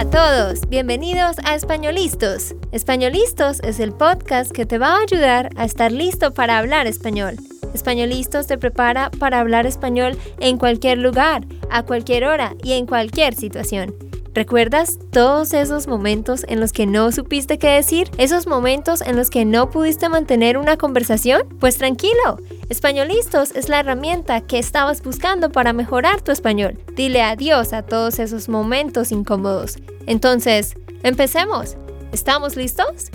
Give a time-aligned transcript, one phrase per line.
[0.00, 2.54] Hola a todos, bienvenidos a Españolistos.
[2.72, 7.36] Españolistos es el podcast que te va a ayudar a estar listo para hablar español.
[7.74, 13.34] Españolistos te prepara para hablar español en cualquier lugar, a cualquier hora y en cualquier
[13.34, 13.94] situación.
[14.32, 18.12] ¿Recuerdas todos esos momentos en los que no supiste qué decir?
[18.16, 21.48] ¿Esos momentos en los que no pudiste mantener una conversación?
[21.58, 22.38] Pues tranquilo,
[22.68, 26.78] Españolistos es la herramienta que estabas buscando para mejorar tu español.
[26.94, 29.78] Dile adiós a todos esos momentos incómodos.
[30.06, 31.76] Entonces, empecemos.
[32.12, 33.10] ¿Estamos listos?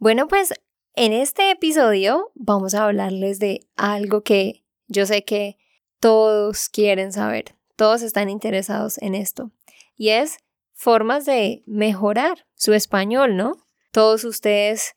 [0.00, 0.52] Bueno, pues
[0.96, 5.56] en este episodio vamos a hablarles de algo que yo sé que
[5.98, 7.54] todos quieren saber.
[7.76, 9.50] Todos están interesados en esto
[10.02, 10.38] y es
[10.72, 13.52] formas de mejorar su español, ¿no?
[13.92, 14.96] Todos ustedes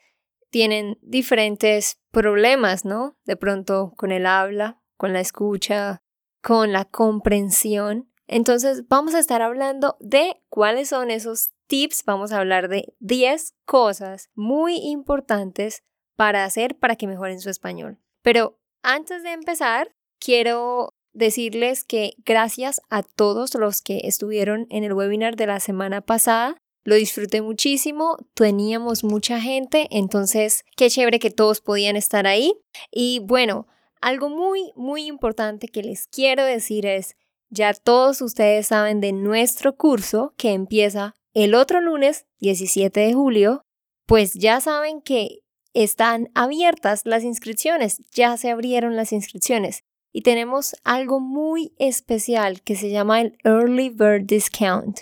[0.50, 3.16] tienen diferentes problemas, ¿no?
[3.23, 6.02] De pronto con el habla, con la escucha,
[6.42, 8.11] con la comprensión.
[8.26, 13.53] Entonces vamos a estar hablando de cuáles son esos tips, vamos a hablar de 10
[13.64, 15.83] cosas muy importantes
[16.16, 18.00] para hacer para que mejoren su español.
[18.23, 24.94] Pero antes de empezar, quiero decirles que gracias a todos los que estuvieron en el
[24.94, 26.58] webinar de la semana pasada.
[26.83, 32.53] Lo disfruté muchísimo, teníamos mucha gente, entonces qué chévere que todos podían estar ahí.
[32.91, 33.66] Y bueno,
[34.02, 37.16] algo muy, muy importante que les quiero decir es,
[37.49, 43.63] ya todos ustedes saben de nuestro curso que empieza el otro lunes, 17 de julio,
[44.05, 45.39] pues ya saben que
[45.73, 49.83] están abiertas las inscripciones, ya se abrieron las inscripciones
[50.16, 54.99] y tenemos algo muy especial que se llama el Early Bird Discount,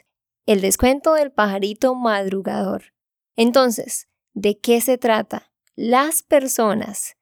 [0.47, 2.95] el descuento del pajarito madrugador.
[3.35, 5.51] Entonces, ¿de qué se trata?
[5.75, 7.15] Las personas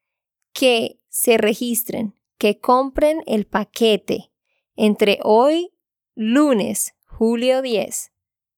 [0.54, 4.32] que se registren, que compren el paquete
[4.78, 5.74] entre hoy,
[6.16, 8.14] lunes, julio 10,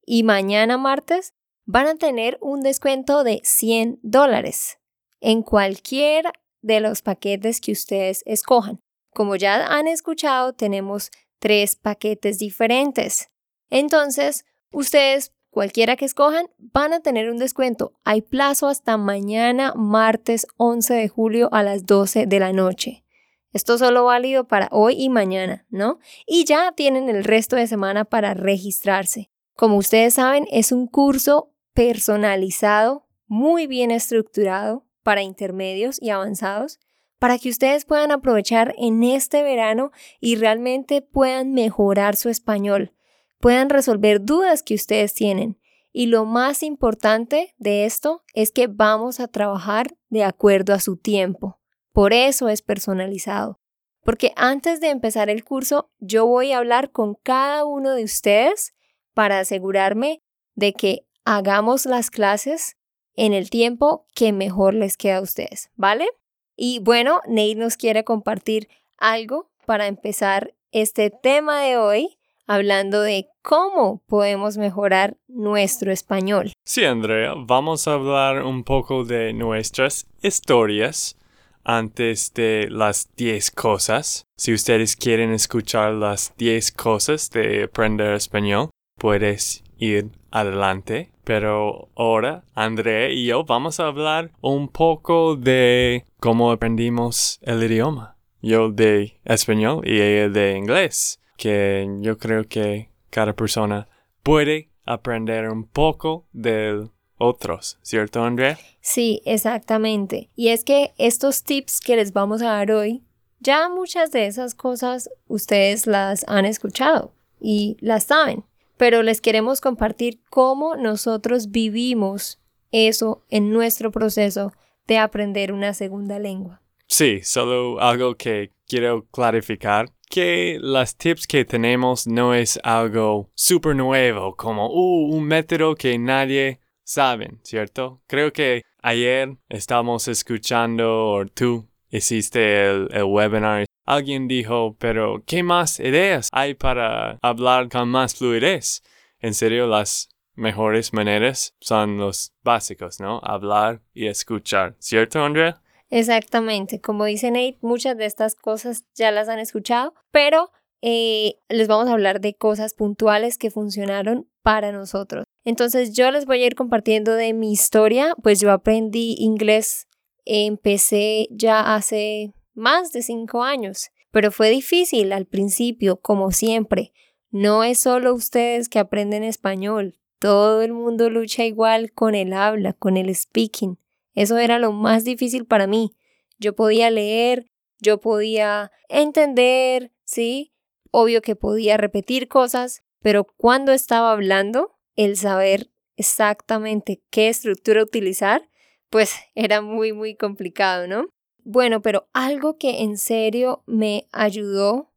[0.05, 1.33] y mañana martes,
[1.65, 4.77] van a tener un descuento de 100 dólares
[5.21, 8.83] en cualquier de los paquetes que ustedes escojan.
[9.13, 13.29] Como ya han escuchado, tenemos tres paquetes diferentes.
[13.69, 17.93] Entonces, ustedes, cualquiera que escojan, van a tener un descuento.
[18.03, 23.03] Hay plazo hasta mañana, martes 11 de julio a las 12 de la noche.
[23.51, 25.99] Esto solo válido para hoy y mañana, ¿no?
[26.25, 29.29] Y ya tienen el resto de semana para registrarse.
[29.55, 36.79] Como ustedes saben, es un curso personalizado, muy bien estructurado para intermedios y avanzados
[37.23, 42.91] para que ustedes puedan aprovechar en este verano y realmente puedan mejorar su español,
[43.39, 45.57] puedan resolver dudas que ustedes tienen.
[45.93, 50.97] Y lo más importante de esto es que vamos a trabajar de acuerdo a su
[50.97, 51.61] tiempo.
[51.93, 53.61] Por eso es personalizado.
[54.03, 58.73] Porque antes de empezar el curso, yo voy a hablar con cada uno de ustedes
[59.13, 60.21] para asegurarme
[60.55, 62.75] de que hagamos las clases
[63.15, 66.09] en el tiempo que mejor les queda a ustedes, ¿vale?
[66.55, 73.27] Y bueno, Nate nos quiere compartir algo para empezar este tema de hoy, hablando de
[73.41, 76.51] cómo podemos mejorar nuestro español.
[76.65, 81.17] Sí, Andrea, vamos a hablar un poco de nuestras historias
[81.63, 84.25] antes de las 10 cosas.
[84.37, 91.12] Si ustedes quieren escuchar las 10 cosas de aprender español, puedes ir adelante.
[91.23, 98.17] Pero ahora, Andrea y yo vamos a hablar un poco de cómo aprendimos el idioma.
[98.41, 101.19] Yo de español y ella de inglés.
[101.37, 103.87] Que yo creo que cada persona
[104.21, 108.59] puede aprender un poco de otros, ¿cierto, Andrea?
[108.81, 110.29] Sí, exactamente.
[110.35, 113.03] Y es que estos tips que les vamos a dar hoy,
[113.39, 118.43] ya muchas de esas cosas ustedes las han escuchado y las saben
[118.83, 122.41] pero les queremos compartir cómo nosotros vivimos
[122.73, 124.51] eso en nuestro proceso
[124.87, 126.61] de aprender una segunda lengua.
[126.85, 133.73] Sí, solo algo que quiero clarificar, que las tips que tenemos no es algo súper
[133.73, 138.01] nuevo, como uh, un método que nadie sabe, ¿cierto?
[138.05, 145.79] Creo que ayer estábamos escuchando, o tú hiciste el, webinar Alguien dijo, pero ¿qué más
[145.79, 148.81] ideas hay para hablar con más fluidez?
[149.19, 153.19] En serio, las mejores maneras son los básicos, ¿no?
[153.23, 154.75] Hablar y escuchar.
[154.79, 155.61] ¿Cierto, Andrea?
[155.89, 156.79] Exactamente.
[156.79, 160.49] Como dice Nate, muchas de estas cosas ya las han escuchado, pero
[160.81, 165.25] eh, les vamos a hablar de cosas puntuales que funcionaron para nosotros.
[165.45, 169.87] Entonces yo les voy a ir compartiendo de mi historia, pues yo aprendí inglés,
[170.25, 176.93] empecé ya hace más de cinco años, pero fue difícil al principio, como siempre.
[177.31, 182.73] no es solo ustedes que aprenden español, todo el mundo lucha igual con el habla,
[182.73, 183.77] con el speaking.
[184.13, 185.95] Eso era lo más difícil para mí.
[186.37, 190.53] Yo podía leer, yo podía entender, ¿sí?
[190.91, 198.49] Obvio que podía repetir cosas, pero cuando estaba hablando, el saber exactamente qué estructura utilizar,
[198.93, 201.07] pues era muy, muy complicado, ¿no?
[201.43, 204.93] Bueno, pero algo que en serio me ayudó,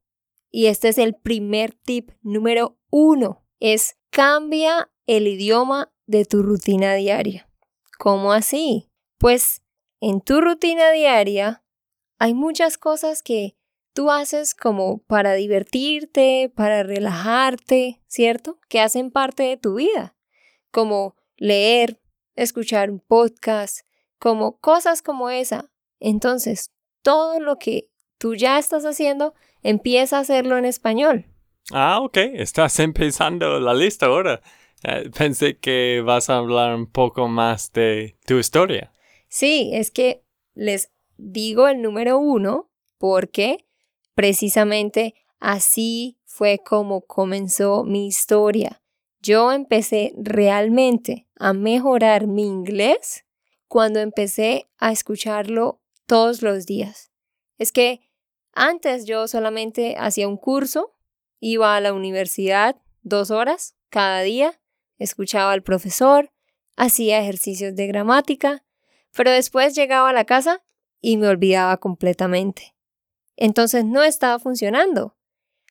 [0.50, 6.92] y este es el primer tip número uno, es cambia el idioma de tu rutina
[6.92, 7.48] diaria.
[7.98, 8.90] ¿Cómo así?
[9.16, 9.62] Pues
[10.02, 11.64] en tu rutina diaria
[12.18, 13.56] hay muchas cosas que
[13.94, 18.60] tú haces como para divertirte, para relajarte, ¿cierto?
[18.68, 20.18] Que hacen parte de tu vida,
[20.70, 21.98] como leer,
[22.36, 23.80] escuchar un podcast,
[24.18, 25.70] como cosas como esa.
[25.98, 26.70] Entonces,
[27.02, 31.26] todo lo que tú ya estás haciendo, empieza a hacerlo en español.
[31.72, 34.40] Ah, ok, estás empezando la lista ahora.
[34.84, 38.92] Eh, pensé que vas a hablar un poco más de tu historia.
[39.28, 40.22] Sí, es que
[40.54, 43.66] les digo el número uno porque
[44.14, 48.82] precisamente así fue como comenzó mi historia.
[49.20, 53.24] Yo empecé realmente a mejorar mi inglés
[53.68, 57.10] cuando empecé a escucharlo todos los días.
[57.58, 58.00] Es que
[58.52, 60.94] antes yo solamente hacía un curso,
[61.40, 64.60] iba a la universidad dos horas cada día,
[64.98, 66.32] escuchaba al profesor,
[66.76, 68.64] hacía ejercicios de gramática,
[69.12, 70.64] pero después llegaba a la casa
[71.00, 72.74] y me olvidaba completamente.
[73.36, 75.16] Entonces no estaba funcionando.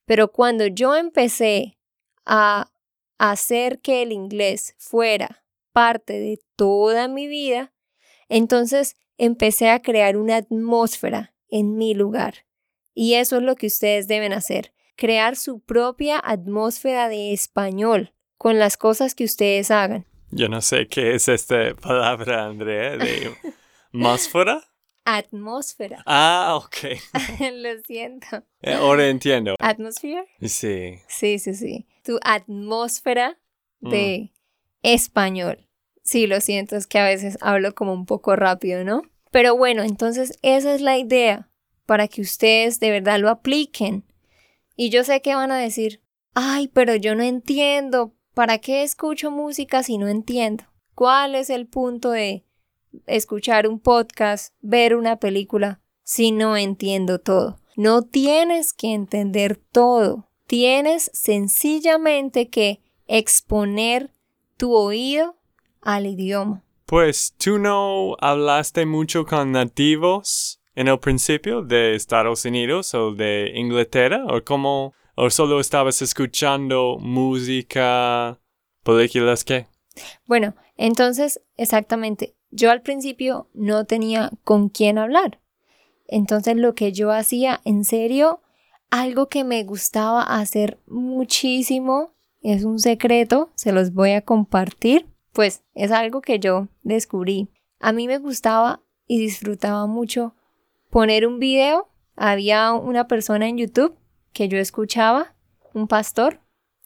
[0.05, 1.79] Pero cuando yo empecé
[2.25, 2.71] a
[3.17, 5.44] hacer que el inglés fuera
[5.75, 7.73] parte de toda mi vida,
[8.29, 12.45] entonces empecé a crear una atmósfera en mi lugar.
[12.93, 18.57] Y eso es lo que ustedes deben hacer, crear su propia atmósfera de español con
[18.57, 20.05] las cosas que ustedes hagan.
[20.31, 23.35] Yo no sé qué es esta palabra, Andrea, de
[23.93, 24.63] atmósfera.
[25.03, 26.03] Atmósfera.
[26.05, 26.77] Ah, ok.
[27.53, 28.43] Lo siento.
[28.61, 29.55] Eh, ahora entiendo.
[29.59, 30.23] ¿Atmósfera?
[30.41, 30.99] Sí.
[31.09, 31.85] Sí, sí, sí.
[32.03, 33.37] Tu atmósfera
[33.81, 33.89] Mm.
[33.89, 34.31] de
[34.83, 35.64] español.
[36.05, 39.01] Sí, lo siento, es que a veces hablo como un poco rápido, ¿no?
[39.31, 41.49] Pero bueno, entonces esa es la idea
[41.87, 44.05] para que ustedes de verdad lo apliquen.
[44.75, 46.01] Y yo sé que van a decir,
[46.35, 48.13] ay, pero yo no entiendo.
[48.35, 50.65] ¿Para qué escucho música si no entiendo?
[50.93, 52.45] ¿Cuál es el punto de
[53.07, 57.59] escuchar un podcast, ver una película, si no entiendo todo?
[57.75, 60.29] No tienes que entender todo.
[60.45, 64.11] Tienes sencillamente que exponer
[64.55, 65.35] tu oído
[65.85, 66.61] al idioma.
[66.85, 73.53] Pues tú no hablaste mucho con nativos en el principio de Estados Unidos o de
[73.55, 78.37] Inglaterra o cómo o solo estabas escuchando música,
[78.83, 79.67] películas qué?
[80.25, 85.39] Bueno, entonces, exactamente, yo al principio no tenía con quién hablar.
[86.07, 88.41] Entonces lo que yo hacía, en serio,
[88.91, 95.63] algo que me gustaba hacer muchísimo, es un secreto, se los voy a compartir, pues
[95.73, 97.49] es algo que yo descubrí.
[97.79, 100.33] A mí me gustaba y disfrutaba mucho
[100.89, 101.89] poner un video.
[102.15, 103.97] Había una persona en YouTube
[104.31, 105.35] que yo escuchaba,
[105.73, 106.39] un pastor,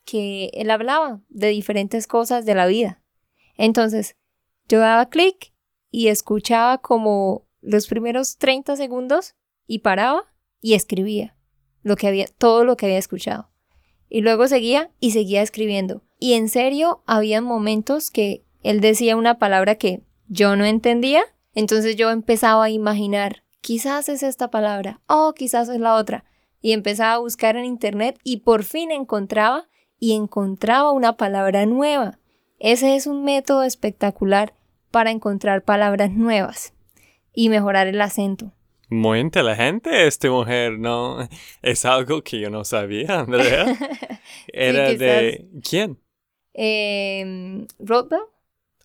[0.03, 3.03] que él hablaba de diferentes cosas de la vida.
[3.55, 4.15] Entonces,
[4.67, 5.53] yo daba clic
[5.91, 9.35] y escuchaba como los primeros 30 segundos
[9.67, 10.23] y paraba
[10.59, 11.38] y escribía
[11.83, 13.51] lo que había, todo lo que había escuchado.
[14.09, 16.01] Y luego seguía y seguía escribiendo.
[16.19, 21.23] Y en serio, había momentos que él decía una palabra que yo no entendía,
[21.53, 26.25] entonces yo empezaba a imaginar, quizás es esta palabra, oh, quizás es la otra.
[26.61, 32.19] Y empezaba a buscar en internet y por fin encontraba y encontraba una palabra nueva.
[32.59, 34.53] Ese es un método espectacular
[34.91, 36.73] para encontrar palabras nuevas
[37.33, 38.51] y mejorar el acento.
[38.89, 41.29] Muy inteligente esta mujer, ¿no?
[41.61, 43.65] Es algo que yo no sabía, Andrea.
[44.47, 45.47] Era de...
[45.63, 45.99] ¿Quién?
[46.53, 47.65] Eh.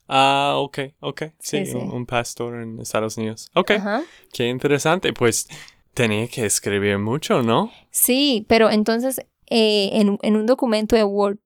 [0.09, 1.23] Ah, ok, ok.
[1.39, 1.77] Sí, Sí, sí.
[1.77, 3.51] Un, un pastor en Estados Unidos.
[3.55, 4.03] Ok, Ajá.
[4.33, 5.13] qué interesante.
[5.13, 5.49] Pues
[5.95, 7.71] tenía que escribir mucho, ¿no?
[7.91, 11.39] Sí, pero entonces eh, en, en un documento de Word,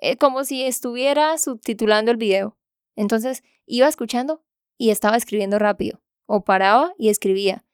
[0.00, 2.56] eh, como si estuviera subtitulando el video.
[2.96, 4.42] Entonces iba escuchando
[4.76, 7.64] y estaba escribiendo rápido, o paraba y escribía.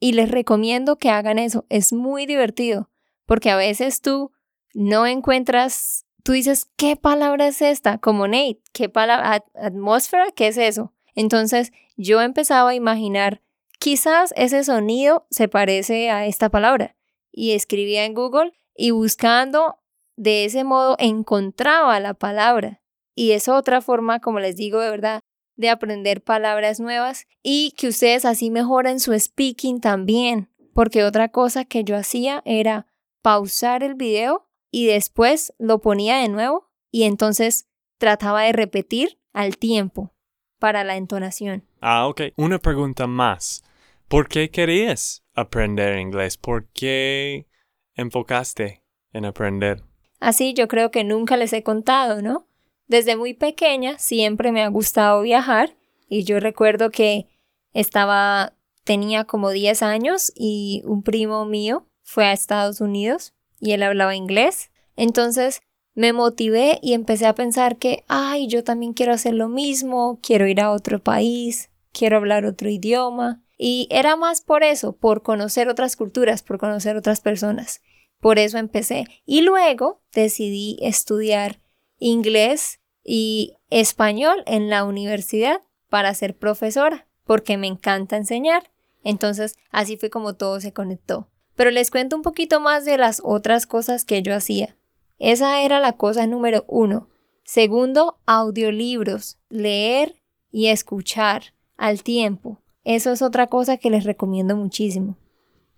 [0.00, 2.90] Y les recomiendo que hagan eso, es muy divertido,
[3.26, 4.32] porque a veces tú
[4.74, 7.98] no encuentras, tú dices, ¿qué palabra es esta?
[7.98, 9.34] Como Nate, ¿qué palabra?
[9.34, 10.32] At- ¿Atmósfera?
[10.34, 10.92] ¿Qué es eso?
[11.14, 13.42] Entonces yo empezaba a imaginar,
[13.78, 16.96] quizás ese sonido se parece a esta palabra
[17.30, 19.78] y escribía en Google y buscando
[20.16, 22.82] de ese modo encontraba la palabra.
[23.14, 25.20] Y es otra forma, como les digo, de verdad,
[25.54, 30.50] de aprender palabras nuevas y que ustedes así mejoren su speaking también.
[30.74, 32.88] Porque otra cosa que yo hacía era
[33.22, 34.45] pausar el video
[34.76, 37.66] y después lo ponía de nuevo y entonces
[37.96, 40.12] trataba de repetir al tiempo
[40.58, 41.64] para la entonación.
[41.80, 42.20] Ah, ok.
[42.36, 43.64] Una pregunta más.
[44.06, 46.36] ¿Por qué querías aprender inglés?
[46.36, 47.46] ¿Por qué
[47.94, 49.82] enfocaste en aprender?
[50.20, 52.46] Así yo creo que nunca les he contado, ¿no?
[52.86, 55.74] Desde muy pequeña siempre me ha gustado viajar
[56.06, 57.28] y yo recuerdo que
[57.72, 58.52] estaba,
[58.84, 64.16] tenía como 10 años y un primo mío fue a Estados Unidos y él hablaba
[64.16, 64.70] inglés.
[64.96, 65.62] Entonces
[65.94, 70.46] me motivé y empecé a pensar que, ay, yo también quiero hacer lo mismo, quiero
[70.46, 73.42] ir a otro país, quiero hablar otro idioma.
[73.58, 77.80] Y era más por eso, por conocer otras culturas, por conocer otras personas.
[78.20, 79.06] Por eso empecé.
[79.24, 81.60] Y luego decidí estudiar
[81.98, 88.70] inglés y español en la universidad para ser profesora, porque me encanta enseñar.
[89.02, 91.28] Entonces, así fue como todo se conectó.
[91.56, 94.76] Pero les cuento un poquito más de las otras cosas que yo hacía.
[95.18, 97.08] Esa era la cosa número uno.
[97.44, 100.16] Segundo, audiolibros, leer
[100.50, 102.60] y escuchar al tiempo.
[102.84, 105.16] Eso es otra cosa que les recomiendo muchísimo.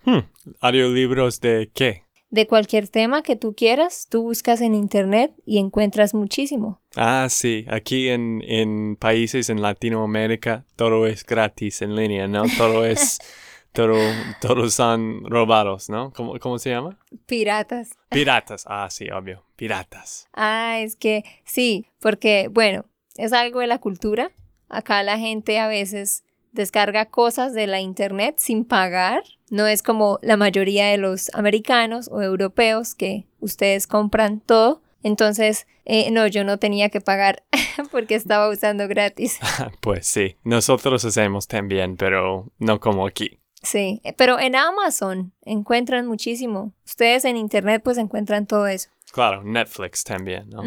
[0.04, 0.20] Hmm.
[0.60, 2.02] ¿Audiolibros de qué?
[2.30, 6.80] de cualquier tema que tú quieras, tú buscas en internet y encuentras muchísimo.
[6.94, 12.42] Ah, sí, aquí en, en países en Latinoamérica todo es gratis en línea, ¿no?
[12.56, 13.18] Todo es,
[13.72, 13.96] todo,
[14.40, 16.12] todos son robados, ¿no?
[16.12, 16.98] ¿Cómo, ¿Cómo se llama?
[17.26, 17.90] Piratas.
[18.08, 20.28] Piratas, ah, sí, obvio, piratas.
[20.32, 22.84] Ah, es que sí, porque, bueno,
[23.16, 24.30] es algo de la cultura.
[24.68, 29.22] Acá la gente a veces descarga cosas de la internet sin pagar.
[29.50, 34.82] No es como la mayoría de los americanos o europeos que ustedes compran todo.
[35.02, 37.44] Entonces, eh, no, yo no tenía que pagar
[37.90, 39.38] porque estaba usando gratis.
[39.80, 43.38] pues sí, nosotros hacemos también, pero no como aquí.
[43.70, 46.72] Sí, pero en Amazon encuentran muchísimo.
[46.86, 48.88] Ustedes en Internet pues encuentran todo eso.
[49.12, 50.62] Claro, Netflix también, ¿no?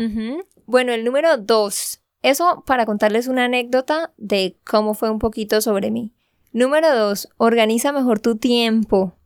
[0.66, 5.90] Bueno, el número dos eso para contarles una anécdota de cómo fue un poquito sobre
[5.90, 6.14] mí.
[6.52, 9.18] Número dos, organiza mejor tu tiempo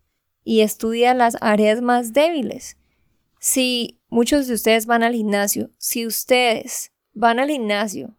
[0.43, 2.77] y estudia las áreas más débiles.
[3.39, 8.15] Si muchos de ustedes van al gimnasio, si ustedes van al gimnasio,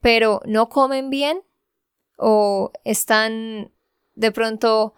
[0.00, 1.40] pero no comen bien
[2.18, 3.72] o están
[4.20, 4.94] de pronto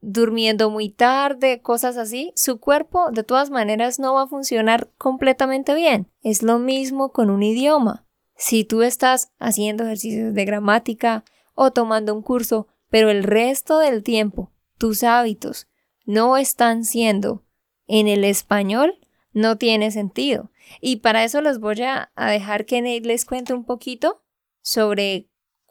[0.00, 5.74] durmiendo muy tarde, cosas así, su cuerpo de todas maneras no va a funcionar completamente
[5.74, 6.08] bien.
[6.22, 8.06] Es lo mismo con un idioma.
[8.36, 14.02] Si tú estás haciendo ejercicios de gramática o tomando un curso, pero el resto del
[14.02, 15.66] tiempo tus hábitos
[16.04, 17.44] no están siendo
[17.86, 18.98] en el español,
[19.32, 20.52] no tiene sentido.
[20.80, 24.22] Y para eso los voy a, dejar que Nate les cuente un poquito
[24.60, 25.28] sobre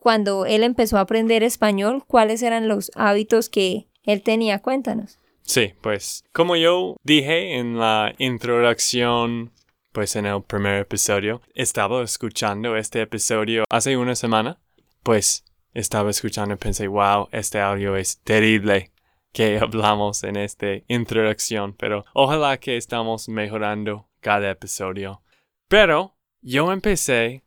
[0.08, 4.62] cuando él empezó a aprender español, cuáles eran los hábitos que él tenía.
[4.62, 5.18] Cuéntanos.
[5.42, 9.52] Sí, pues como yo dije en la introducción
[9.92, 11.42] pues en el primer episodio.
[11.54, 14.62] Estaba escuchando este episodio hace una semana.
[15.04, 18.94] Pues estaba escuchando y pensé, wow, este audio es terrible
[19.34, 25.22] que hablamos en esta introducción, pero ojalá que estamos mejorando cada episodio.
[25.68, 27.44] Pero yo empecé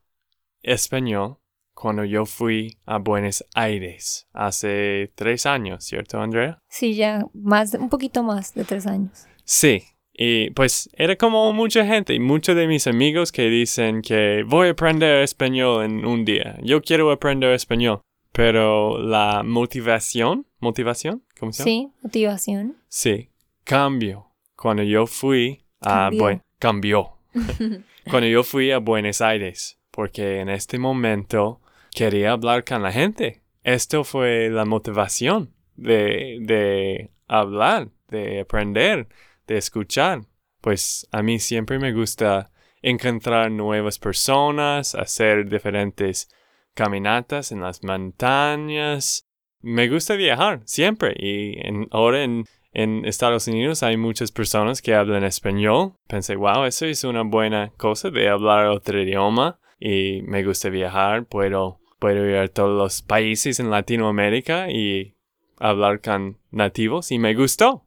[0.63, 1.40] español
[1.81, 6.59] cuando yo fui a Buenos Aires hace tres años, ¿cierto, Andrea?
[6.69, 9.27] Sí, ya más, un poquito más de tres años.
[9.45, 14.45] Sí, y pues era como mucha gente y muchos de mis amigos que dicen que
[14.47, 16.59] voy a aprender español en un día.
[16.63, 18.03] Yo quiero aprender español.
[18.33, 21.65] Pero la motivación, motivación, ¿cómo se llama?
[21.65, 22.77] Sí, motivación.
[22.89, 23.31] Sí,
[23.65, 24.27] cambio.
[24.55, 26.11] Cuando yo fui a...
[26.11, 26.43] Cambió.
[26.59, 27.11] cambió.
[28.11, 29.79] Cuando yo fui a Buenos Aires.
[29.91, 31.61] Porque en este momento
[31.95, 33.43] quería hablar con la gente.
[33.63, 39.09] Esto fue la motivación de, de hablar, de aprender
[39.51, 40.23] de escuchar.
[40.61, 42.51] Pues a mí siempre me gusta
[42.83, 46.29] encontrar nuevas personas, hacer diferentes
[46.75, 49.27] caminatas en las montañas.
[49.61, 51.57] Me gusta viajar siempre y
[51.91, 55.95] ahora en, en Estados Unidos hay muchas personas que hablan español.
[56.07, 61.25] Pensé, wow, eso es una buena cosa de hablar otro idioma y me gusta viajar.
[61.25, 65.17] Puedo, puedo ir a todos los países en Latinoamérica y
[65.59, 67.87] hablar con nativos y me gustó.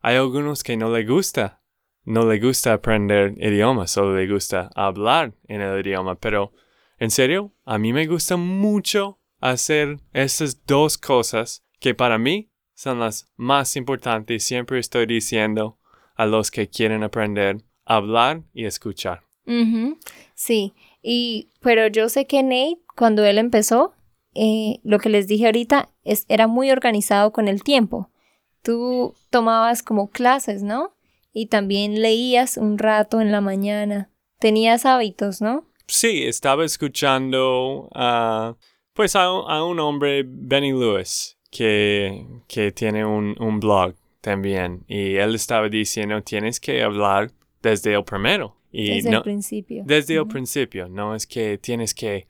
[0.00, 1.62] Hay algunos que no le gusta,
[2.04, 6.52] no le gusta aprender idiomas, solo le gusta hablar en el idioma, pero
[6.98, 13.00] en serio, a mí me gusta mucho hacer estas dos cosas que para mí son
[13.00, 14.44] las más importantes.
[14.44, 15.78] Siempre estoy diciendo
[16.14, 19.22] a los que quieren aprender, hablar y escuchar.
[20.34, 23.94] Sí, y pero yo sé que Nate, cuando él empezó,
[24.34, 28.10] eh, lo que les dije ahorita, es, era muy organizado con el tiempo.
[28.62, 30.94] Tú tomabas como clases, ¿no?
[31.32, 34.10] Y también leías un rato en la mañana.
[34.38, 35.66] Tenías hábitos, ¿no?
[35.86, 38.56] Sí, estaba escuchando a,
[38.92, 44.84] pues a, a un hombre, Benny Lewis, que, que tiene un, un blog también.
[44.86, 48.56] Y él estaba diciendo, tienes que hablar desde el primero.
[48.72, 49.82] Y Desde no, el principio.
[49.84, 52.28] desde el principio, no es que tienes que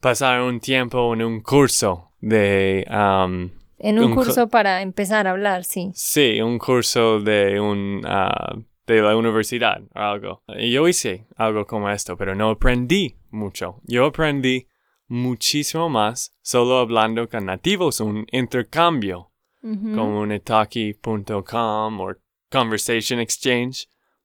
[0.00, 2.86] pasar un tiempo en un curso de...
[2.90, 5.90] um, En un un curso para empezar a hablar, sí.
[5.94, 10.42] Sí, un curso de un ah, de la universidad o algo.
[10.58, 13.80] Yo hice algo como esto, pero no aprendí mucho.
[13.84, 14.66] Yo aprendí
[15.06, 19.30] muchísimo más solo hablando con nativos, un intercambio,
[19.62, 19.94] Ujú.
[19.94, 21.44] como un o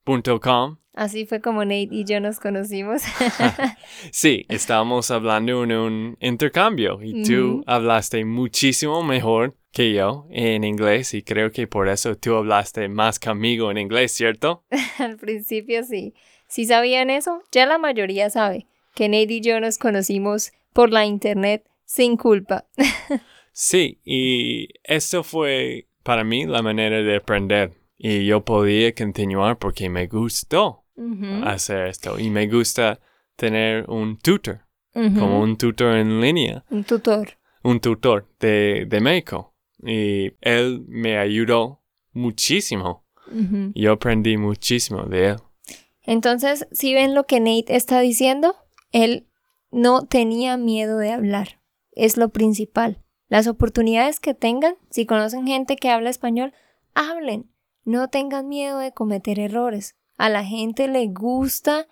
[0.03, 0.77] conversationexchange.com.
[0.95, 3.01] Así fue como Nate y yo nos conocimos.
[4.11, 11.13] Sí, estábamos hablando en un intercambio y tú hablaste muchísimo mejor que yo en inglés
[11.13, 14.63] y creo que por eso tú hablaste más conmigo en inglés, ¿cierto?
[14.99, 16.13] Al principio sí.
[16.47, 21.05] Si sabían eso, ya la mayoría sabe que Nate y yo nos conocimos por la
[21.05, 22.65] internet sin culpa.
[23.55, 29.89] Sí, y esto fue para mí la manera de aprender y yo podía continuar porque
[29.89, 30.83] me gustó
[31.45, 32.99] hacer esto y me gusta
[33.37, 34.59] tener un tutor,
[34.93, 37.29] como un tutor en línea, Un tutor.
[37.63, 41.81] un tutor de, de México y él me ayudó
[42.11, 43.05] muchísimo.
[43.73, 45.35] Yo aprendí muchísimo de él.
[46.01, 48.53] Entonces, si ven lo que Nate está diciendo,
[48.91, 49.27] él
[49.71, 51.61] no tenía miedo de hablar.
[51.93, 53.01] Es lo principal.
[53.29, 56.53] Las oportunidades que tengan, si conocen gente que habla español,
[56.93, 57.49] hablen.
[57.85, 59.95] No tengan miedo de cometer errores.
[60.17, 61.87] A la gente le gusta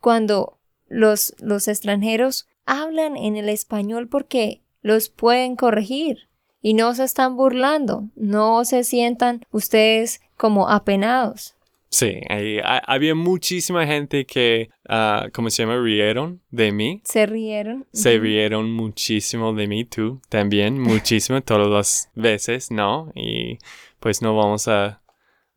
[0.00, 6.28] cuando los, los extranjeros hablan en el español porque los pueden corregir
[6.62, 8.04] y no se están burlando.
[8.16, 11.54] No se sientan ustedes como apenados.
[11.90, 15.80] Sí, ahí ha- había muchísima gente que, ah, ¿cómo se llama?
[15.80, 17.00] Rieron de mí.
[17.04, 17.86] Se rieron.
[17.92, 23.12] Se rieron muchísimo de mí, tú también, muchísimo, todas las veces, ¿no?
[23.14, 23.58] Y
[24.00, 25.00] pues no vamos a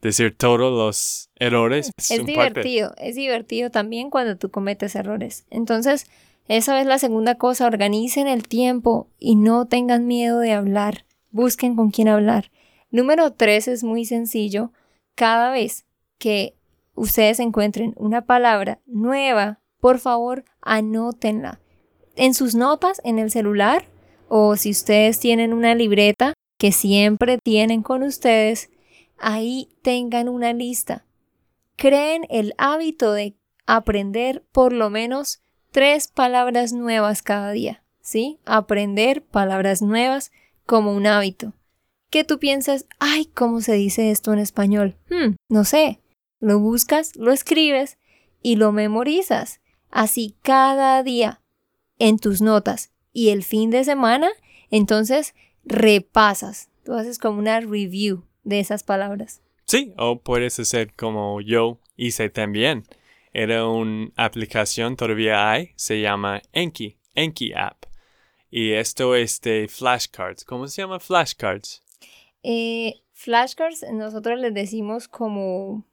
[0.01, 1.91] decir todos los errores.
[1.97, 2.31] Es parte.
[2.31, 5.45] divertido, es divertido también cuando tú cometes errores.
[5.49, 6.07] Entonces,
[6.47, 11.75] esa es la segunda cosa, organicen el tiempo y no tengan miedo de hablar, busquen
[11.75, 12.51] con quién hablar.
[12.89, 14.71] Número tres es muy sencillo,
[15.15, 15.85] cada vez
[16.17, 16.55] que
[16.95, 21.59] ustedes encuentren una palabra nueva, por favor, anótenla
[22.17, 23.85] en sus notas en el celular
[24.27, 28.69] o si ustedes tienen una libreta que siempre tienen con ustedes,
[29.19, 31.07] ahí tengan una lista
[31.77, 38.39] creen el hábito de aprender por lo menos tres palabras nuevas cada día, ¿sí?
[38.45, 40.31] Aprender palabras nuevas
[40.65, 41.53] como un hábito.
[42.09, 44.97] Que tú piensas, ay, ¿cómo se dice esto en español?
[45.09, 46.01] Hmm, no sé.
[46.39, 47.97] Lo buscas, lo escribes
[48.41, 49.61] y lo memorizas.
[49.89, 51.41] Así cada día
[51.99, 52.91] en tus notas.
[53.11, 54.29] Y el fin de semana,
[54.69, 55.33] entonces
[55.65, 56.69] repasas.
[56.85, 59.41] Tú haces como una review de esas palabras.
[59.65, 62.85] Sí, o puedes hacer como yo hice también.
[63.33, 67.83] Era una aplicación, todavía hay, se llama Enki, Enki App.
[68.49, 70.45] Y esto es de flashcards.
[70.45, 71.83] ¿Cómo se llama flashcards?
[72.41, 75.85] Eh, flashcards, nosotros les decimos como...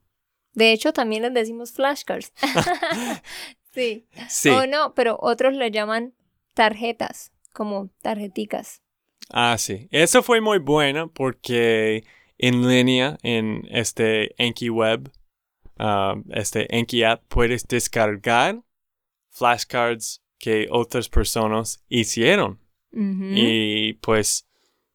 [0.53, 2.31] De hecho, también les decimos flashcards.
[3.73, 4.07] sí.
[4.29, 4.49] Sí.
[4.49, 6.13] O no, pero otros le llaman
[6.53, 8.81] tarjetas, como tarjeticas.
[9.29, 9.89] Ah, sí.
[9.91, 12.05] Eso fue muy bueno porque
[12.37, 15.11] en línea en este Enki Web,
[15.77, 18.61] ah, este Enki App, puedes descargar
[19.29, 22.59] flashcards que otras personas hicieron.
[22.97, 24.47] Y pues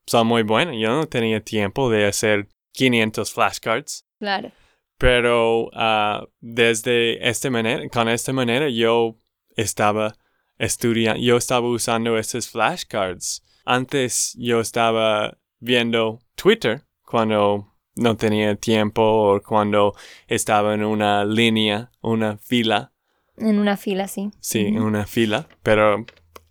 [0.07, 0.75] son muy buenos.
[0.79, 4.07] Yo no tenía tiempo de hacer 500 flashcards.
[4.19, 4.53] Claro.
[4.97, 9.17] Pero ah, desde esta manera, con esta manera yo
[9.55, 10.17] estaba
[10.59, 13.45] estudiando, yo estaba usando estos flashcards.
[13.67, 19.95] Antes yo estaba viendo Twitter cuando no tenía tiempo o cuando
[20.29, 22.93] estaba en una línea, una fila,
[23.37, 24.31] En una fila, sí.
[24.39, 26.05] sí, en una fila, pero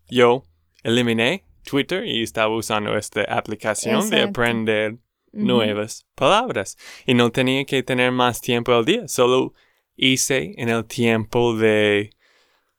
[0.09, 0.43] yo
[0.83, 4.97] eliminé Twitter y estaba usando esta aplicación de aprender
[5.31, 6.77] nuevas palabras.
[7.05, 9.53] Y no tenía que tener más tiempo al día, solo
[9.95, 12.09] hice en el tiempo de...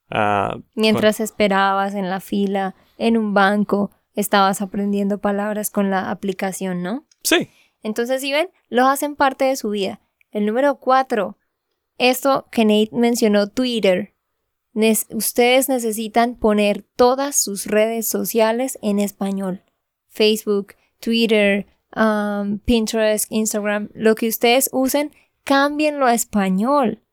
[0.09, 6.83] ah, Mientras esperabas en la fila, en un banco, estabas aprendiendo palabras con la aplicación,
[6.83, 7.07] ¿no?
[7.23, 7.49] sí,
[7.83, 10.01] Entonces, si ven, los hacen parte de su vida.
[10.31, 11.37] El número cuatro,
[11.97, 14.13] Esto que Nate mencionó, Twitter.
[15.09, 19.63] ustedes necesitan poner todas sus redes sociales en español.
[20.07, 25.11] Facebook, Twitter, um, Pinterest, Instagram, lo que ustedes usen,
[25.43, 27.03] cámbienlo a español.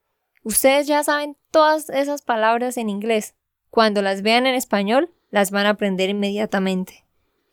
[0.42, 3.34] Ustedes ya saben todas esas palabras en inglés.
[3.70, 7.04] Cuando las vean en español, las van a aprender inmediatamente.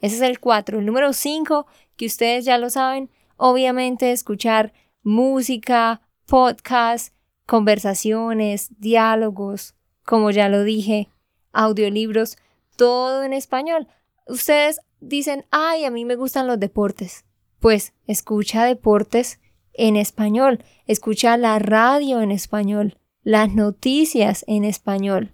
[0.05, 0.77] Ese es el 4.
[0.77, 1.65] El número 5,
[1.97, 7.11] que ustedes ya lo saben, obviamente escuchar música, podcast,
[7.47, 11.09] conversaciones, diálogos, como ya lo dije,
[11.53, 12.37] audiolibros,
[12.75, 13.87] todo en español.
[14.27, 17.25] Ustedes dicen, ay, a mí me gustan los deportes.
[17.59, 19.39] Pues escucha deportes
[19.73, 25.33] en español, escucha la radio en español, las noticias en español.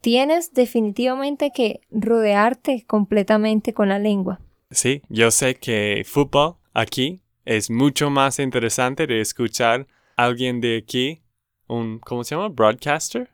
[0.00, 4.40] Tienes definitivamente que rodearte completamente con la lengua.
[4.70, 10.76] Sí, yo sé que fútbol aquí es mucho más interesante de escuchar a alguien de
[10.76, 11.22] aquí,
[11.66, 12.48] un, ¿cómo se llama?
[12.48, 13.30] Broadcaster.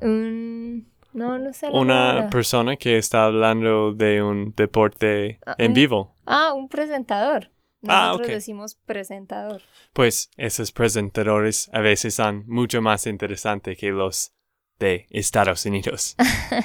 [0.00, 1.68] no, no sé.
[1.72, 6.14] Una persona que está hablando de un deporte ah, en vivo.
[6.24, 7.50] Ah, un presentador.
[7.88, 9.62] Ah, Nosotros decimos presentador.
[9.92, 14.35] Pues esos presentadores a veces son mucho más interesantes que los
[14.78, 16.16] de Estados Unidos.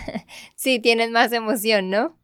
[0.55, 2.17] sí, tienen más emoción, ¿no?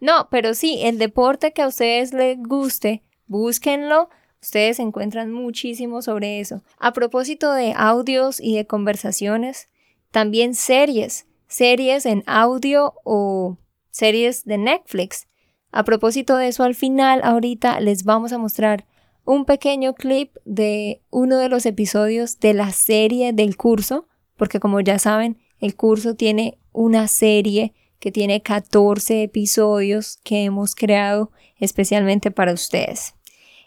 [0.00, 4.10] No, pero sí, el deporte que a ustedes les guste, búsquenlo.
[4.42, 6.62] Ustedes encuentran muchísimo sobre eso.
[6.78, 9.70] A propósito de audios y de conversaciones,
[10.10, 13.56] también series, series en audio o
[13.90, 15.26] series de Netflix.
[15.72, 18.84] A propósito de eso, al final, ahorita les vamos a mostrar
[19.24, 24.80] un pequeño clip de uno de los episodios de la serie del curso, porque como
[24.80, 32.30] ya saben, el curso tiene una serie que tiene 14 episodios que hemos creado especialmente
[32.30, 33.14] para ustedes.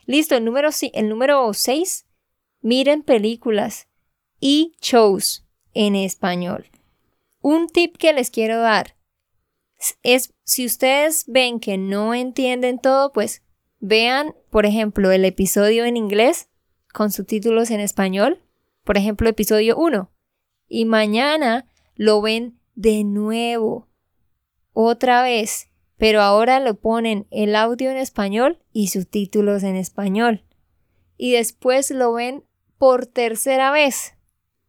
[0.05, 2.05] Listo, el número, el número 6,
[2.61, 3.87] miren películas
[4.39, 6.69] y shows en español.
[7.41, 8.95] Un tip que les quiero dar
[10.03, 13.43] es si ustedes ven que no entienden todo, pues
[13.79, 16.49] vean, por ejemplo, el episodio en inglés
[16.93, 18.41] con subtítulos en español,
[18.83, 20.11] por ejemplo, episodio 1,
[20.67, 23.87] y mañana lo ven de nuevo,
[24.73, 30.43] otra vez, pero ahora lo ponen el audio en español y subtítulos en español.
[31.17, 32.43] Y después lo ven
[32.77, 34.13] por tercera vez,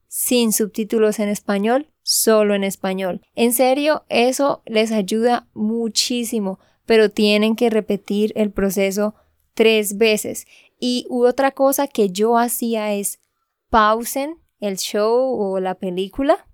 [0.07, 3.21] sin subtítulos en español solo en español.
[3.35, 9.15] En serio, eso les ayuda muchísimo, pero tienen que repetir el proceso
[9.53, 10.47] tres veces.
[10.81, 13.21] Y otra cosa que yo hacía es
[13.69, 16.47] pausen el show o la película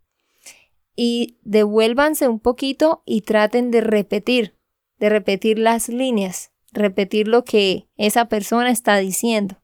[0.97, 4.57] y devuélvanse un poquito y traten de repetir,
[4.99, 9.57] de repetir las líneas, repetir lo que esa persona está diciendo.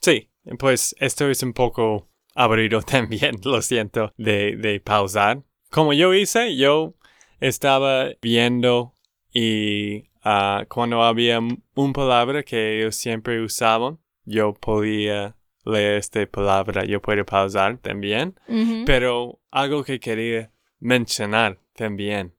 [0.00, 5.42] Sí, pues esto es un poco abrido también, lo siento, de, de pausar.
[5.70, 6.94] Como yo hice, yo
[7.38, 8.96] estaba viendo
[9.32, 16.84] y uh, cuando había una palabra que ellos siempre usaban, yo podía leer esta palabra,
[16.84, 18.38] yo puedo pausar también.
[18.86, 22.34] Pero algo que quería mencionar también.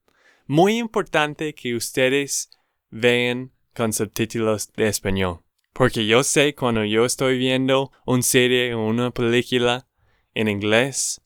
[0.47, 2.49] Muy importante que ustedes
[2.89, 5.39] vean con subtítulos de español.
[5.73, 9.87] Porque yo sé cuando yo estoy viendo una serie o una película
[10.33, 11.21] en inglés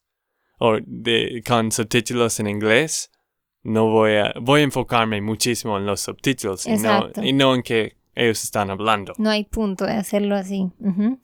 [0.60, 3.12] o de, con subtítulos en inglés,
[3.64, 7.64] no voy a, voy a enfocarme muchísimo en los subtítulos y no, y no, en
[7.64, 9.14] que ellos están hablando.
[9.18, 10.72] No hay punto de hacerlo así.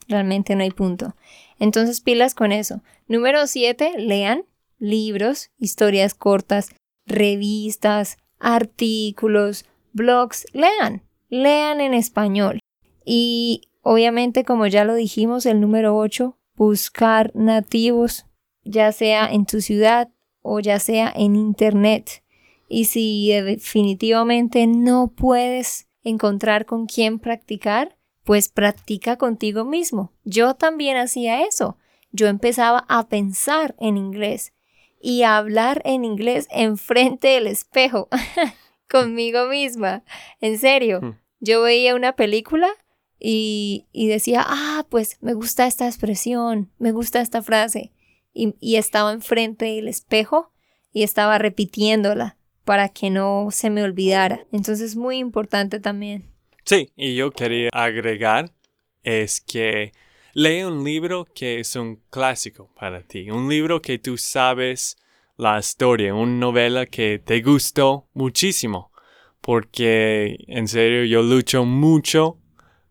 [0.08, 1.16] Realmente no hay punto.
[1.58, 2.82] Entonces pilas con eso.
[3.08, 4.44] Número 7, lean
[4.78, 6.70] libros, historias cortas,
[7.06, 10.46] revistas, artículos, blogs.
[10.54, 12.60] Lean, lean en español.
[13.06, 18.26] Y obviamente, como ya lo dijimos, el número 8, buscar nativos,
[18.64, 20.10] ya sea en tu ciudad
[20.42, 22.24] o ya sea en internet.
[22.68, 30.14] Y si definitivamente no puedes encontrar con quién practicar, pues practica contigo mismo.
[30.24, 31.78] Yo también hacía eso.
[32.12, 34.54] Yo empezaba a pensar en inglés
[35.02, 38.10] y a hablar en inglés enfrente del espejo,
[38.90, 40.04] conmigo misma.
[40.40, 41.20] En serio, hmm.
[41.40, 42.70] yo veía una película
[43.24, 47.94] y, decía, ah, pues me gusta esta expresión, me gusta esta frase.
[48.34, 50.52] Y, y estaba enfrente del espejo
[50.92, 54.46] y estaba repitiéndola para que no se me olvidara.
[54.52, 56.24] Entonces, muy importante también.
[56.66, 58.52] Sí, y yo quería agregar
[59.04, 59.94] es que
[60.34, 64.98] lee un libro que es un clásico para ti, un libro que tú sabes
[65.38, 68.92] la historia, una novela que te gustó muchísimo,
[69.42, 72.38] porque en serio yo lucho mucho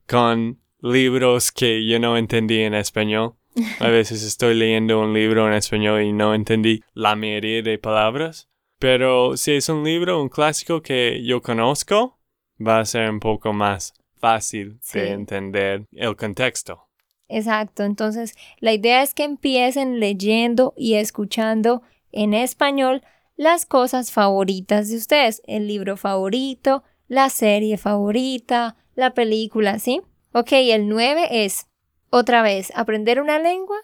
[0.09, 3.37] con libros que yo no entendí en español
[3.81, 8.49] A veces estoy leyendo un libro en español y no entendí la mayoría de palabras.
[8.81, 12.19] Pero si es un libro, un clásico que yo conozco,
[12.59, 14.99] va a ser un poco más fácil Sí.
[14.99, 16.87] de entender el contexto.
[17.29, 23.03] Exacto, entonces la idea es que empiecen leyendo y escuchando en español
[23.37, 30.01] las cosas favoritas de ustedes, el libro favorito, la serie favorita, la película, ¿sí?
[30.33, 31.67] Ok, el 9 es,
[32.09, 33.79] otra vez, aprender una lengua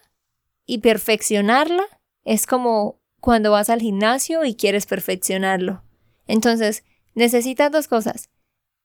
[0.65, 1.83] y perfeccionarla.
[2.25, 5.83] Es como cuando vas al gimnasio y quieres perfeccionarlo.
[6.27, 8.29] Entonces, necesitas dos cosas.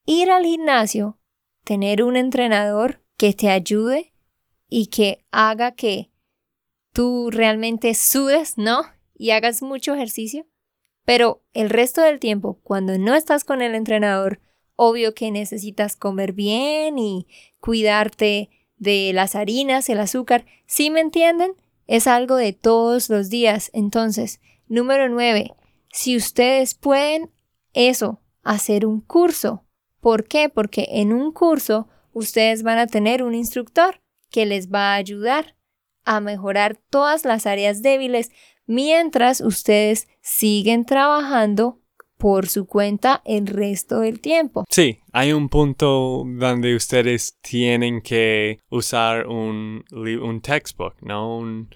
[0.06, 1.18] Ir al gimnasio,
[1.64, 4.12] tener un entrenador que te ayude
[4.68, 6.10] y que haga que
[6.92, 8.84] tú realmente sudes, ¿no?
[9.14, 10.46] Y hagas mucho ejercicio.
[11.04, 14.40] Pero el resto del tiempo, cuando no estás con el entrenador,
[14.76, 17.26] obvio que necesitas comer bien y
[17.60, 20.46] cuidarte de las harinas, el azúcar.
[20.66, 21.54] ¿Sí me entienden?
[21.86, 23.70] Es algo de todos los días.
[23.72, 25.54] Entonces, número nueve,
[25.90, 27.30] si ustedes pueden
[27.74, 29.64] eso, hacer un curso.
[30.00, 30.48] ¿Por qué?
[30.48, 35.56] Porque en un curso ustedes van a tener un instructor que les va a ayudar
[36.04, 38.30] a mejorar todas las áreas débiles
[38.66, 41.81] mientras ustedes siguen trabajando
[42.22, 44.64] por su cuenta el resto del tiempo.
[44.70, 51.36] Sí, hay un punto donde ustedes tienen que usar un, un textbook, ¿no?
[51.36, 51.68] Un,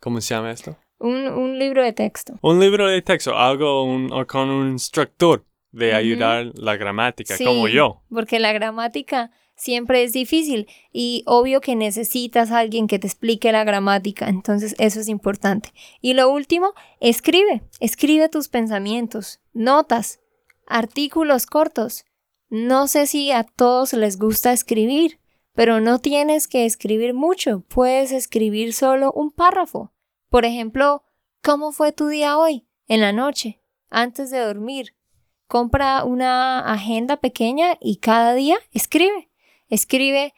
[0.00, 0.76] ¿Cómo se llama esto?
[0.98, 2.34] Un, un libro de texto.
[2.42, 7.44] Un libro de texto, algo un- o con un instructor de ayudar la gramática, Sí,
[7.46, 8.02] como yo.
[8.10, 13.52] Porque la gramática siempre es difícil y obvio que necesitas a alguien que te explique
[13.52, 15.72] la gramática, entonces eso es importante.
[16.00, 20.20] Y lo último, escribe, escribe tus pensamientos, notas,
[20.66, 22.04] artículos cortos.
[22.48, 25.18] No sé si a todos les gusta escribir,
[25.54, 29.92] pero no tienes que escribir mucho, puedes escribir solo un párrafo.
[30.28, 31.04] Por ejemplo,
[31.42, 32.66] ¿cómo fue tu día hoy?
[32.88, 34.94] En la noche, antes de dormir.
[35.46, 39.30] Compra una agenda pequeña y cada día escribe.
[39.68, 40.34] Escribe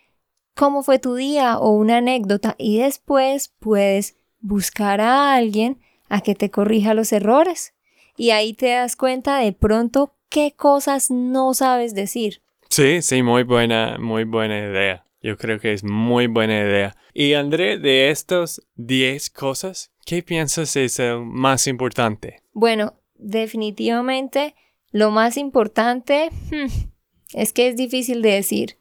[0.54, 6.34] cómo fue tu día o una anécdota y después puedes buscar a alguien a que
[6.34, 7.74] te corrija los errores.
[8.16, 12.42] Y ahí te das cuenta de pronto qué cosas no sabes decir.
[12.70, 15.04] Sí, sí, muy buena, muy buena idea.
[15.22, 16.96] Yo creo que es muy buena idea.
[17.12, 22.42] Y André, de estas 10 cosas, ¿qué piensas es el más importante?
[22.52, 24.54] Bueno, definitivamente
[24.92, 26.66] lo más importante hmm,
[27.34, 28.78] es que es difícil de decir,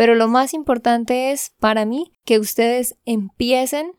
[0.00, 3.92] pero lo más importante es para mí que ustedes empiecen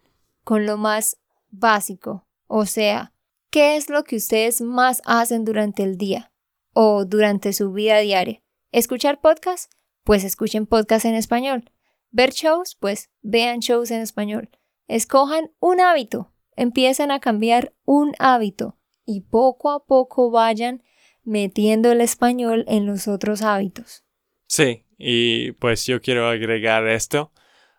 [0.44, 1.18] con lo más
[1.52, 3.14] básico, o sea,
[3.52, 6.34] ¿qué es lo que ustedes más hacen durante el día
[6.74, 8.42] o durante su vida diaria?
[8.72, 9.70] ¿Escuchar podcasts?
[10.04, 11.70] Pues escuchen podcasts en español.
[12.10, 12.74] ¿Ver shows?
[12.74, 14.50] Pues vean shows en español.
[14.88, 20.82] Escojan un hábito, empiecen a cambiar un hábito y poco a poco vayan
[21.22, 24.04] metiendo el español en los otros hábitos.
[24.52, 27.32] Sí, y pues yo quiero agregar esto.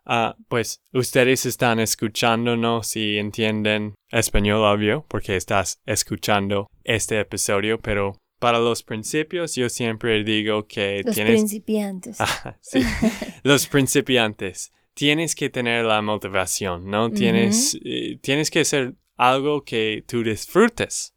[0.06, 8.16] Ah, pues ustedes están escuchándonos y entienden español, obvio, porque estás escuchando este episodio, pero
[8.38, 11.35] para los principios yo siempre digo que Los tienes...
[11.35, 12.16] principiantes.
[12.18, 12.80] Ah, sí,
[13.42, 14.72] los principiantes.
[14.94, 17.11] Tienes que tener la motivación, ¿no?
[17.11, 21.14] Tienes, eh, tienes que hacer algo que tú disfrutes.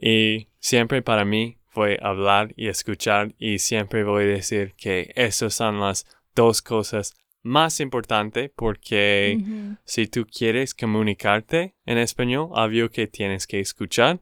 [0.00, 5.54] Y siempre para mí fue hablar y escuchar y siempre voy a decir que esas
[5.54, 9.38] son las dos cosas más importantes porque
[9.84, 14.20] si tú quieres comunicarte en español, obvio que tienes que escuchar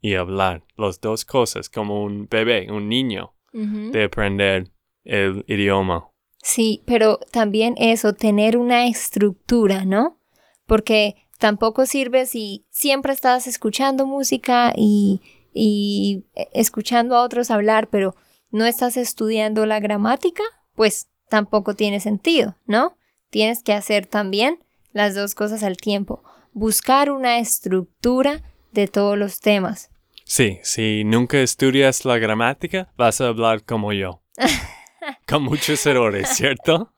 [0.00, 0.64] y hablar.
[0.76, 4.70] Las dos cosas, como un bebé, un niño, de aprender
[5.04, 6.08] el idioma.
[6.42, 10.18] Sí, pero también eso, tener una estructura, ¿no?
[10.66, 15.20] Porque tampoco sirve si siempre estás escuchando música y,
[15.52, 18.14] y eh, escuchando a otros hablar, pero
[18.50, 20.42] no estás estudiando la gramática,
[20.74, 22.96] pues tampoco tiene sentido, ¿no?
[23.30, 24.58] Tienes que hacer también
[24.92, 26.22] las dos cosas al tiempo.
[26.52, 29.90] Buscar una estructura de todos los temas.
[30.24, 34.22] Sí, si nunca estudias la gramática, vas a hablar como yo.
[35.26, 36.92] Con muchos errores, ¿cierto?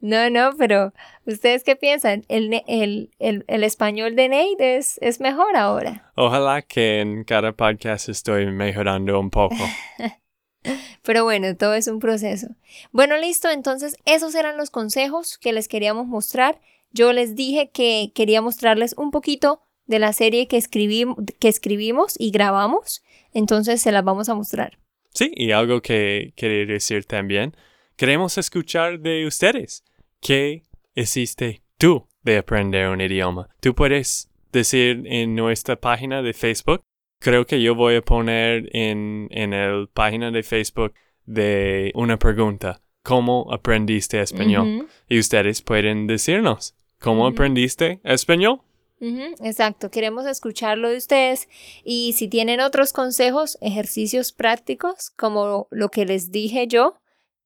[0.00, 0.92] No, no, pero
[1.24, 2.24] ¿ustedes qué piensan?
[2.28, 6.10] ¿El, el, el, el español de Nate es, es mejor ahora?
[6.16, 9.56] Ojalá que en cada podcast estoy mejorando un poco.
[11.02, 12.48] Pero bueno, todo es un proceso.
[12.92, 16.60] Bueno, listo, entonces esos eran los consejos que les queríamos mostrar.
[16.90, 22.14] Yo les dije que quería mostrarles un poquito de la serie que, escribim- que escribimos
[22.18, 24.78] y grabamos, entonces se las vamos a mostrar.
[25.14, 27.56] Sí, y algo que quería decir también,
[27.98, 29.84] queremos escuchar de ustedes.
[30.20, 30.62] ¿Qué
[30.94, 33.48] hiciste tú de aprender un idioma.
[33.60, 36.82] Tú puedes decir en nuestra página de Facebook,
[37.20, 40.94] creo que yo voy a poner en, en el página de Facebook
[41.26, 44.88] de una pregunta, ¿cómo aprendiste español?
[45.08, 48.60] Y ustedes pueden decirnos, ¿cómo aprendiste español?
[49.00, 51.48] exacto, queremos escucharlo de ustedes
[51.84, 56.96] y si tienen otros consejos, ejercicios prácticos, como lo que les dije yo,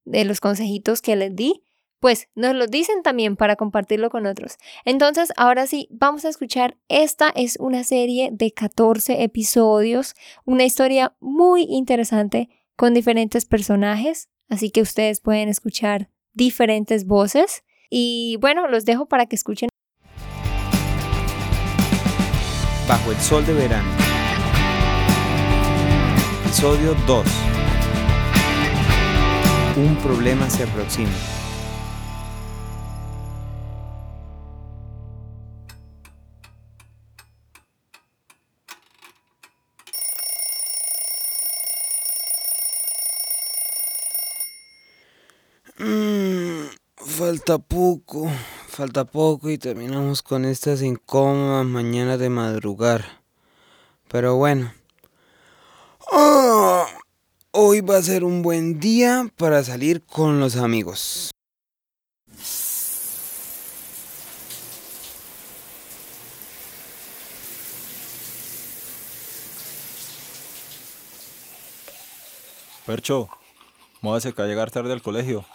[0.05, 1.63] de los consejitos que les di,
[1.99, 4.57] pues nos lo dicen también para compartirlo con otros.
[4.83, 6.75] Entonces, ahora sí, vamos a escuchar.
[6.89, 10.13] Esta es una serie de 14 episodios,
[10.43, 17.63] una historia muy interesante con diferentes personajes, así que ustedes pueden escuchar diferentes voces.
[17.89, 19.69] Y bueno, los dejo para que escuchen
[22.85, 23.89] Bajo el sol de verano.
[26.43, 27.52] Episodio 2.
[29.75, 31.09] Un problema se aproxima.
[45.79, 48.29] Mm, falta poco.
[48.67, 53.21] Falta poco y terminamos con estas incómodas mañanas de madrugar.
[54.07, 54.71] Pero bueno.
[56.11, 56.85] Ah,
[57.55, 61.29] hoy va a ser un buen día para salir con los amigos.
[72.87, 73.29] Percho,
[74.01, 75.45] ¿cómo hace que a llegar tarde al colegio?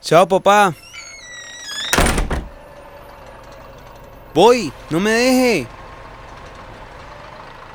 [0.00, 0.74] Chao, papá.
[4.32, 5.66] Voy, no me deje.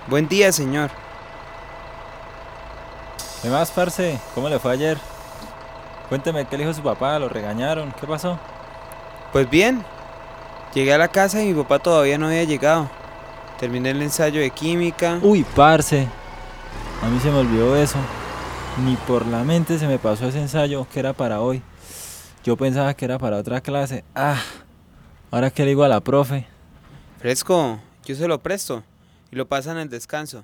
[0.07, 0.89] Buen día, señor.
[3.41, 4.19] ¿Qué más, parce?
[4.33, 4.97] ¿Cómo le fue ayer?
[6.07, 8.39] Cuénteme qué le dijo su papá, lo regañaron, ¿qué pasó?
[9.33, 9.83] Pues bien,
[10.73, 12.89] llegué a la casa y mi papá todavía no había llegado.
[13.59, 15.19] Terminé el ensayo de química.
[15.21, 16.07] Uy, parce,
[17.03, 17.97] a mí se me olvidó eso.
[18.85, 21.61] Ni por la mente se me pasó ese ensayo que era para hoy.
[22.43, 24.03] Yo pensaba que era para otra clase.
[24.15, 24.39] Ah,
[25.31, 26.47] ahora que le digo a la profe.
[27.19, 28.83] Fresco, yo se lo presto
[29.31, 30.43] y lo pasan el descanso.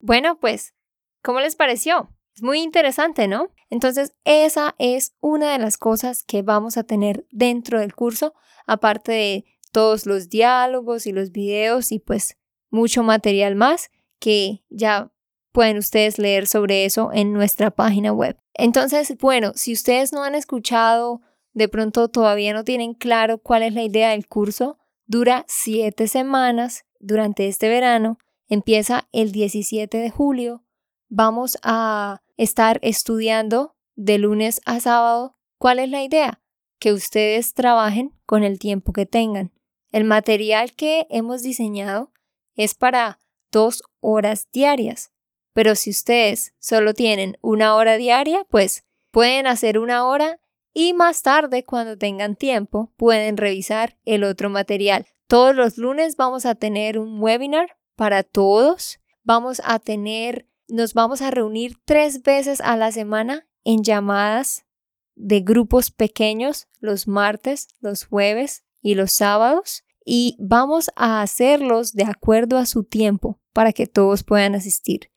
[0.00, 0.74] Bueno, pues,
[1.22, 2.10] ¿cómo les pareció?
[2.34, 3.50] Es muy interesante, ¿no?
[3.70, 8.34] Entonces, esa es una de las cosas que vamos a tener dentro del curso,
[8.66, 12.36] aparte de todos los diálogos y los videos y pues
[12.70, 15.12] mucho material más que ya
[15.52, 18.36] pueden ustedes leer sobre eso en nuestra página web.
[18.52, 21.22] Entonces, bueno, si ustedes no han escuchado,
[21.56, 26.84] de pronto todavía no tienen claro cuál es la idea del curso, dura siete semanas
[27.00, 30.64] durante este verano, empieza el 17 de julio,
[31.08, 35.38] vamos a estar estudiando de lunes a sábado.
[35.56, 36.42] ¿Cuál es la idea?
[36.78, 39.50] Que ustedes trabajen con el tiempo que tengan.
[39.92, 42.12] El material que hemos diseñado
[42.54, 43.18] es para
[43.50, 45.10] dos horas diarias.
[45.54, 50.38] Pero si ustedes solo tienen una hora diaria, pues pueden hacer una hora
[50.78, 55.06] y más tarde, cuando tengan tiempo, pueden revisar el otro material.
[55.26, 58.98] Todos los lunes vamos a tener un webinar para todos.
[59.24, 64.66] Vamos a tener, nos vamos a reunir tres veces a la semana en llamadas
[65.14, 69.82] de grupos pequeños los martes, los jueves y los sábados.
[70.04, 75.10] Y vamos a hacerlos de acuerdo a su tiempo para que todos puedan asistir.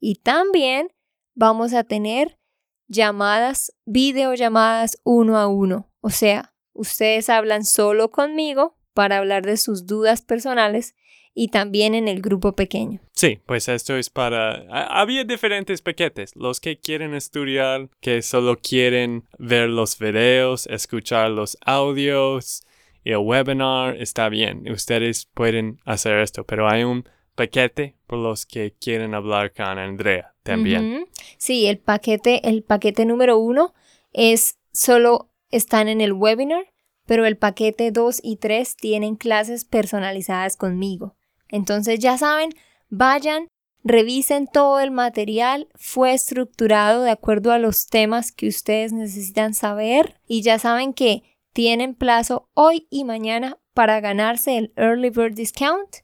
[0.00, 0.88] Y también
[1.36, 2.36] vamos a tener
[2.94, 5.90] llamadas, videollamadas uno a uno.
[6.00, 10.94] O sea, ustedes hablan solo conmigo para hablar de sus dudas personales
[11.34, 13.00] y también en el grupo pequeño.
[13.12, 14.64] Sí, pues esto es para...
[14.88, 16.36] Había diferentes paquetes.
[16.36, 22.64] Los que quieren estudiar, que solo quieren ver los videos, escuchar los audios
[23.02, 24.70] y el webinar, está bien.
[24.70, 30.34] Ustedes pueden hacer esto, pero hay un paquete por los que quieren hablar con Andrea
[30.42, 31.06] también.
[31.38, 33.74] Sí, el paquete, el paquete número uno
[34.12, 36.72] es solo están en el webinar,
[37.06, 41.16] pero el paquete 2 y 3 tienen clases personalizadas conmigo.
[41.48, 42.50] Entonces ya saben,
[42.88, 43.48] vayan,
[43.82, 50.20] revisen todo el material, fue estructurado de acuerdo a los temas que ustedes necesitan saber
[50.26, 51.22] y ya saben que
[51.52, 56.03] tienen plazo hoy y mañana para ganarse el Early Bird Discount